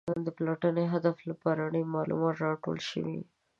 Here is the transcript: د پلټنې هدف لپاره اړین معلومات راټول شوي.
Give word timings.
د 0.25 0.27
پلټنې 0.37 0.85
هدف 0.93 1.17
لپاره 1.29 1.59
اړین 1.67 1.87
معلومات 1.95 2.35
راټول 2.45 2.77
شوي. 2.89 3.19